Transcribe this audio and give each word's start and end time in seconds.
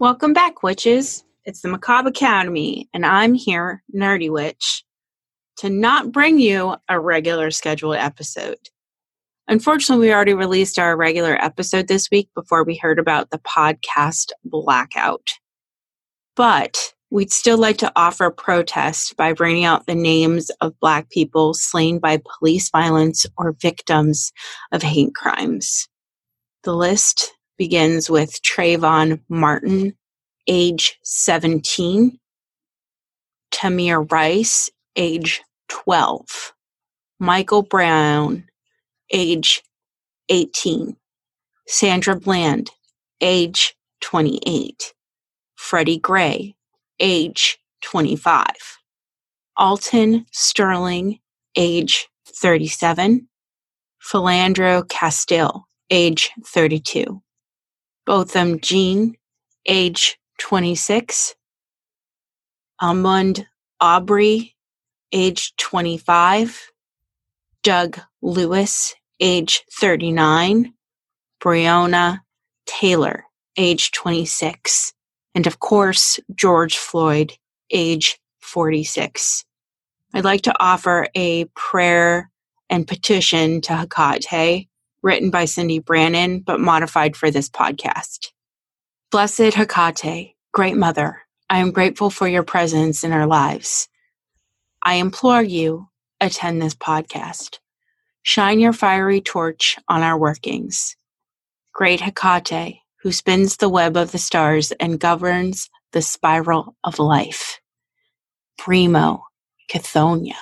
Welcome 0.00 0.32
back, 0.32 0.64
witches. 0.64 1.22
It's 1.44 1.60
the 1.60 1.68
Macabre 1.68 2.08
Academy, 2.08 2.88
and 2.92 3.06
I'm 3.06 3.32
here, 3.32 3.84
Nerdy 3.94 4.28
Witch, 4.28 4.82
to 5.58 5.70
not 5.70 6.10
bring 6.10 6.40
you 6.40 6.74
a 6.88 6.98
regular 6.98 7.52
scheduled 7.52 7.94
episode. 7.94 8.58
Unfortunately, 9.46 10.08
we 10.08 10.12
already 10.12 10.34
released 10.34 10.80
our 10.80 10.96
regular 10.96 11.40
episode 11.40 11.86
this 11.86 12.10
week 12.10 12.28
before 12.34 12.64
we 12.64 12.74
heard 12.74 12.98
about 12.98 13.30
the 13.30 13.38
podcast 13.38 14.32
blackout. 14.44 15.28
But 16.34 16.92
we'd 17.10 17.30
still 17.30 17.58
like 17.58 17.78
to 17.78 17.92
offer 17.94 18.24
a 18.24 18.32
protest 18.32 19.16
by 19.16 19.32
bringing 19.32 19.64
out 19.64 19.86
the 19.86 19.94
names 19.94 20.50
of 20.60 20.78
Black 20.80 21.08
people 21.10 21.54
slain 21.54 22.00
by 22.00 22.20
police 22.40 22.68
violence 22.68 23.26
or 23.38 23.54
victims 23.62 24.32
of 24.72 24.82
hate 24.82 25.14
crimes. 25.14 25.88
The 26.64 26.74
list 26.74 27.32
begins 27.58 28.10
with 28.10 28.42
Trayvon 28.42 29.20
Martin, 29.28 29.94
age 30.46 30.98
17, 31.02 32.18
Tamir 33.52 34.10
Rice, 34.10 34.70
age 34.96 35.42
12, 35.68 36.52
Michael 37.20 37.62
Brown, 37.62 38.44
age 39.12 39.62
18, 40.28 40.96
Sandra 41.66 42.16
Bland, 42.16 42.70
age 43.20 43.76
28, 44.02 44.94
Freddie 45.56 45.98
Gray, 45.98 46.54
age 47.00 47.58
25, 47.82 48.46
Alton 49.56 50.26
Sterling, 50.32 51.18
age 51.56 52.08
37, 52.26 53.28
Philando 54.02 54.88
Castile, 54.88 55.66
age 55.90 56.30
32. 56.46 57.22
Botham 58.06 58.60
Jean, 58.60 59.16
age 59.66 60.18
26. 60.38 61.34
Ahmaud 62.82 63.46
Arbery, 63.80 64.56
age 65.12 65.54
25. 65.56 66.70
Doug 67.62 68.00
Lewis, 68.22 68.94
age 69.20 69.62
39. 69.72 70.74
Breonna 71.42 72.20
Taylor, 72.66 73.24
age 73.56 73.90
26. 73.92 74.92
And 75.34 75.46
of 75.46 75.60
course, 75.60 76.20
George 76.34 76.76
Floyd, 76.76 77.32
age 77.70 78.18
46. 78.40 79.44
I'd 80.14 80.24
like 80.24 80.42
to 80.42 80.54
offer 80.60 81.08
a 81.14 81.46
prayer 81.56 82.30
and 82.70 82.86
petition 82.86 83.60
to 83.62 83.72
Hecate 83.74 84.24
written 85.04 85.30
by 85.30 85.44
Cyndi 85.44 85.84
Brannen, 85.84 86.40
but 86.40 86.58
modified 86.58 87.14
for 87.14 87.30
this 87.30 87.48
podcast. 87.50 88.30
Blessed 89.12 89.54
Hecate, 89.54 90.34
Great 90.52 90.76
Mother, 90.76 91.20
I 91.50 91.58
am 91.58 91.72
grateful 91.72 92.08
for 92.08 92.26
your 92.26 92.42
presence 92.42 93.04
in 93.04 93.12
our 93.12 93.26
lives. 93.26 93.86
I 94.82 94.94
implore 94.94 95.42
you, 95.42 95.88
attend 96.20 96.60
this 96.62 96.74
podcast. 96.74 97.58
Shine 98.22 98.58
your 98.58 98.72
fiery 98.72 99.20
torch 99.20 99.76
on 99.88 100.02
our 100.02 100.18
workings. 100.18 100.96
Great 101.74 102.00
Hecate, 102.00 102.78
who 103.02 103.12
spins 103.12 103.58
the 103.58 103.68
web 103.68 103.98
of 103.98 104.10
the 104.10 104.18
stars 104.18 104.72
and 104.72 104.98
governs 104.98 105.68
the 105.92 106.00
spiral 106.00 106.76
of 106.82 106.98
life. 106.98 107.60
Primo, 108.56 109.22
Chthonia, 109.70 110.36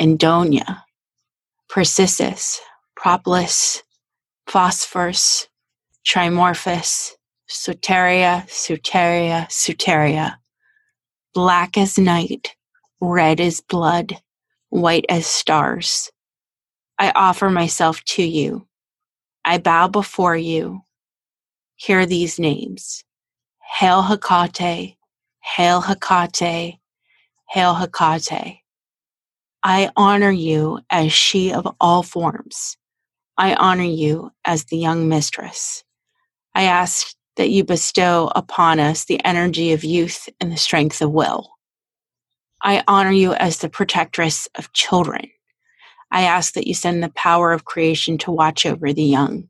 Enodia, 0.00 0.84
Perseis, 1.70 2.60
Propolos, 2.98 3.82
Phosphorus, 4.50 5.46
Trimorphos, 6.04 7.12
Soteria, 7.48 8.44
Soteria, 8.48 9.46
Soteria. 9.46 10.38
Black 11.32 11.78
as 11.78 11.96
night, 11.96 12.56
red 13.00 13.40
as 13.40 13.60
blood, 13.60 14.16
white 14.70 15.04
as 15.08 15.24
stars. 15.26 16.10
I 16.98 17.12
offer 17.14 17.48
myself 17.48 18.02
to 18.16 18.24
you. 18.24 18.66
I 19.44 19.58
bow 19.58 19.86
before 19.86 20.36
you. 20.36 20.80
Hear 21.76 22.04
these 22.04 22.40
names. 22.40 23.04
Hail 23.78 24.02
Hecate, 24.02 24.96
Hail 25.44 25.80
Hecate, 25.80 26.80
Hail 27.48 27.74
Hecate. 27.76 28.62
I 29.62 29.90
honor 29.96 30.32
you 30.32 30.80
as 30.90 31.12
she 31.12 31.52
of 31.52 31.68
all 31.80 32.02
forms. 32.02 32.76
I 33.36 33.54
honor 33.54 33.84
you 33.84 34.30
as 34.44 34.64
the 34.64 34.76
young 34.76 35.08
mistress. 35.08 35.84
I 36.54 36.64
ask 36.64 37.14
that 37.36 37.50
you 37.50 37.64
bestow 37.64 38.30
upon 38.34 38.80
us 38.80 39.04
the 39.04 39.24
energy 39.24 39.72
of 39.72 39.84
youth 39.84 40.28
and 40.40 40.52
the 40.52 40.56
strength 40.56 41.00
of 41.00 41.10
will. 41.10 41.50
I 42.62 42.84
honor 42.86 43.12
you 43.12 43.32
as 43.32 43.58
the 43.58 43.70
protectress 43.70 44.48
of 44.56 44.72
children. 44.72 45.30
I 46.10 46.22
ask 46.22 46.54
that 46.54 46.66
you 46.66 46.74
send 46.74 47.02
the 47.02 47.12
power 47.14 47.52
of 47.52 47.64
creation 47.64 48.18
to 48.18 48.32
watch 48.32 48.66
over 48.66 48.92
the 48.92 49.04
young. 49.04 49.48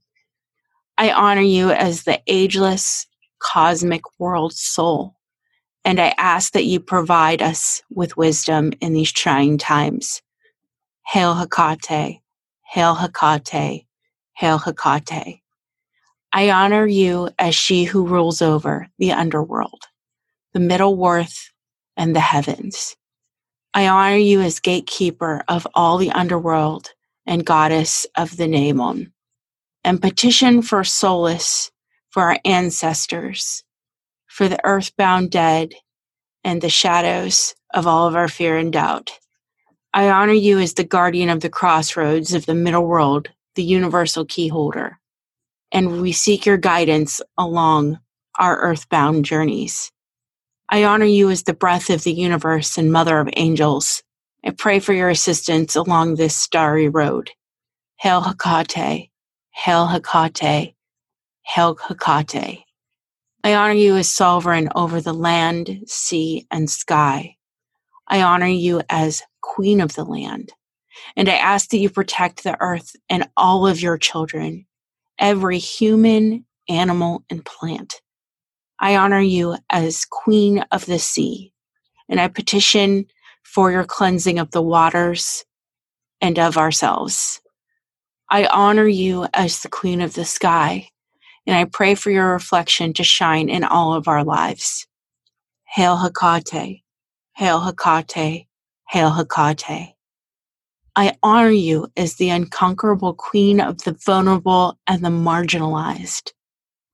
I 0.99 1.11
honor 1.11 1.41
you 1.41 1.71
as 1.71 2.05
the 2.05 2.21
ageless 2.27 3.07
cosmic 3.41 4.03
world 4.19 4.53
soul. 4.53 5.17
And 5.85 5.99
I 5.99 6.15
ask 6.19 6.53
that 6.53 6.67
you 6.67 6.79
provide 6.79 7.41
us 7.41 7.83
with 7.91 8.19
wisdom 8.19 8.73
in 8.81 8.93
these 8.93 9.11
trying 9.11 9.57
times. 9.57 10.21
Hail 11.07 11.35
Hecate, 11.35 12.21
Hail 12.73 12.95
Hecate, 12.95 13.85
Hail 14.35 14.59
Hecate. 14.59 15.41
I 16.33 16.51
honor 16.51 16.87
you 16.87 17.29
as 17.37 17.57
she 17.57 17.83
who 17.83 18.07
rules 18.07 18.41
over 18.41 18.87
the 18.97 19.11
underworld, 19.11 19.89
the 20.53 20.61
middle 20.61 20.95
worth, 20.95 21.51
and 21.97 22.15
the 22.15 22.21
heavens. 22.21 22.95
I 23.75 23.89
honor 23.89 24.19
you 24.19 24.41
as 24.41 24.61
gatekeeper 24.61 25.43
of 25.49 25.67
all 25.75 25.99
the 25.99 26.13
underworld 26.13 26.91
and 27.27 27.45
goddess 27.45 28.07
of 28.17 28.37
the 28.37 28.47
Namon, 28.47 29.11
and 29.83 30.01
petition 30.01 30.63
for 30.63 30.85
solace 30.85 31.73
for 32.11 32.23
our 32.23 32.39
ancestors, 32.45 33.65
for 34.29 34.49
the 34.49 34.65
earthbound 34.65 35.33
dead, 35.33 35.75
and 36.45 36.63
the 36.63 36.71
shadows 36.71 37.57
of 37.75 37.89
all 37.89 38.07
of 38.07 38.15
our 38.15 38.29
fear 38.29 38.57
and 38.57 38.73
doubt. 38.73 39.11
I 39.93 40.09
honor 40.09 40.33
you 40.33 40.61
as 40.61 40.75
the 40.75 40.85
guardian 40.85 41.31
of 41.31 41.41
the 41.41 41.49
crossroads 41.49 42.33
of 42.33 42.47
the 42.47 42.55
middle 42.55 42.87
world, 42.87 43.29
the 43.57 43.65
universal 43.65 44.25
key 44.25 44.47
holder, 44.47 45.01
and 45.73 46.01
we 46.01 46.13
seek 46.13 46.47
your 46.47 46.59
guidance 46.59 47.21
along 47.37 47.99
our 48.39 48.57
earthbound 48.61 49.25
journeys. 49.25 49.91
I 50.69 50.85
honor 50.85 51.07
you 51.07 51.29
as 51.31 51.43
the 51.43 51.55
breath 51.55 51.91
of 51.91 52.05
the 52.05 52.13
universe 52.13 52.79
and 52.79 52.93
mother 52.93 53.19
of 53.19 53.29
angels. 53.37 54.05
I 54.45 54.51
pray 54.51 54.79
for 54.79 54.93
your 54.93 55.09
assistance 55.09 55.75
along 55.75 56.15
this 56.15 56.37
starry 56.37 56.89
road. 56.89 57.33
Hail 57.97 58.21
Hecate, 58.23 59.11
Hail 59.51 59.89
Hecate, 59.89 60.75
Hail 61.43 61.75
Hecate. 61.75 62.65
I 63.43 63.55
honor 63.55 63.75
you 63.75 63.97
as 63.97 64.09
sovereign 64.09 64.69
over 64.77 65.01
the 65.01 65.13
land, 65.13 65.83
sea, 65.87 66.47
and 66.53 66.71
sky. 66.71 67.37
I 68.11 68.23
honor 68.23 68.47
you 68.47 68.83
as 68.91 69.23
queen 69.41 69.81
of 69.81 69.95
the 69.95 70.05
land. 70.05 70.53
And 71.17 71.29
I 71.29 71.37
ask 71.37 71.71
that 71.71 71.79
you 71.79 71.89
protect 71.89 72.43
the 72.43 72.61
earth 72.61 72.97
and 73.09 73.29
all 73.37 73.67
of 73.67 73.81
your 73.81 73.97
children, 73.97 74.67
every 75.19 75.59
human, 75.59 76.45
animal, 76.69 77.25
and 77.31 77.45
plant. 77.45 78.03
I 78.81 78.97
honor 78.97 79.21
you 79.21 79.57
as 79.71 80.05
queen 80.05 80.65
of 80.73 80.87
the 80.87 80.99
sea. 80.99 81.53
And 82.09 82.21
I 82.21 82.27
petition 82.27 83.07
for 83.45 83.71
your 83.71 83.85
cleansing 83.85 84.41
of 84.41 84.51
the 84.51 84.63
waters 84.63 85.45
and 86.21 86.39
of 86.39 86.59
ourselves. 86.59 87.41
I 88.29 88.47
honor 88.47 88.89
you 88.89 89.27
as 89.33 89.61
the 89.61 89.69
queen 89.69 90.01
of 90.01 90.15
the 90.15 90.25
sky. 90.25 90.89
And 91.47 91.57
I 91.57 91.65
pray 91.65 91.95
for 91.95 92.11
your 92.11 92.33
reflection 92.33 92.93
to 92.95 93.05
shine 93.05 93.49
in 93.49 93.63
all 93.65 93.95
of 93.95 94.09
our 94.09 94.25
lives. 94.25 94.87
Hail 95.65 95.97
Hecate, 95.97 96.83
Hail 97.41 97.63
Hecate, 97.63 98.49
Hail 98.91 99.13
Hecate. 99.13 99.95
I 100.95 101.17
honor 101.23 101.49
you 101.49 101.89
as 101.97 102.17
the 102.17 102.29
unconquerable 102.29 103.15
queen 103.15 103.63
of 103.63 103.83
the 103.83 103.97
vulnerable 104.05 104.79
and 104.87 105.03
the 105.03 105.09
marginalized. 105.09 106.33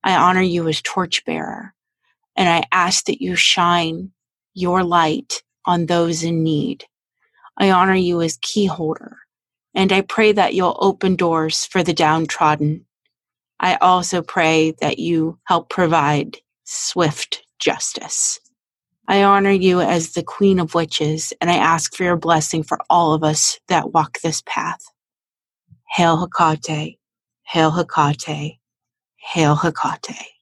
I 0.05 0.15
honor 0.15 0.41
you 0.41 0.69
as 0.69 0.81
torchbearer, 0.81 1.73
and 2.37 2.47
I 2.47 2.63
ask 2.71 3.07
that 3.07 3.21
you 3.21 3.35
shine 3.35 4.11
your 4.53 4.85
light 4.85 5.43
on 5.65 5.85
those 5.85 6.23
in 6.23 6.43
need. 6.43 6.85
I 7.57 7.71
honor 7.71 7.95
you 7.95 8.21
as 8.21 8.37
keyholder, 8.37 9.15
and 9.75 9.91
I 9.91 9.99
pray 9.99 10.31
that 10.31 10.53
you'll 10.53 10.77
open 10.79 11.17
doors 11.17 11.65
for 11.65 11.83
the 11.83 11.93
downtrodden. 11.93 12.85
I 13.59 13.75
also 13.75 14.21
pray 14.21 14.75
that 14.79 14.97
you 14.97 15.39
help 15.43 15.69
provide 15.69 16.37
swift 16.63 17.43
justice. 17.59 18.39
I 19.07 19.23
honor 19.23 19.51
you 19.51 19.81
as 19.81 20.11
the 20.13 20.23
Queen 20.23 20.59
of 20.59 20.75
Witches, 20.75 21.33
and 21.41 21.49
I 21.51 21.57
ask 21.57 21.95
for 21.95 22.03
your 22.03 22.17
blessing 22.17 22.63
for 22.63 22.79
all 22.89 23.13
of 23.13 23.23
us 23.23 23.59
that 23.69 23.93
walk 23.93 24.19
this 24.21 24.43
path. 24.45 24.81
Hail 25.95 26.17
Hecate, 26.17 26.97
Hail 27.43 27.71
Hecate, 27.71 28.59
Hail 29.17 29.55
Hecate. 29.55 30.36